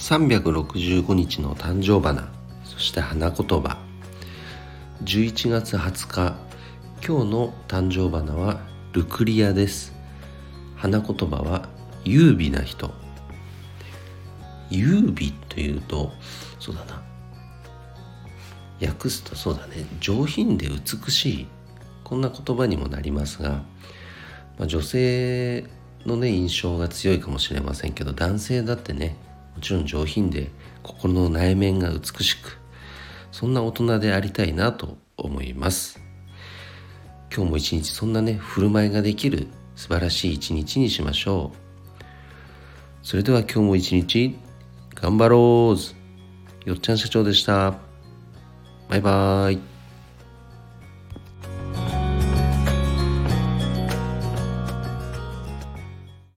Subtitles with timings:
[0.00, 2.32] 365日の誕生花
[2.64, 3.76] そして花言葉。
[5.04, 6.36] 11月20日
[7.06, 8.60] 今日の誕生花は
[8.92, 9.92] ルクリアです。
[10.74, 11.68] 花言葉は
[12.02, 12.90] 優美な人。
[14.70, 16.12] 優美というと
[16.58, 17.02] そうだな。
[18.80, 19.84] 訳すとそうだね。
[20.00, 21.46] 上品で美しい。
[22.04, 23.62] こんな言葉にもなりますが、
[24.58, 25.66] まあ、女性
[26.06, 29.28] のね印象が強いかもしれませんけど男性だってね
[29.60, 30.50] もちろん上品で
[30.82, 32.58] 心の内面が美しく
[33.30, 36.00] そんな大人でありたいなと思います。
[37.30, 42.06] 今日も一日そんなね振る舞いができる素晴らしい一日にしましょう。
[43.02, 44.34] それでは今日も一日
[44.94, 46.66] 頑張ろう。
[46.66, 47.74] よっちゃん社長でした。
[48.88, 49.79] バイバーイ。